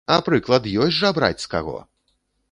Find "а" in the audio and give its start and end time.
0.13-0.15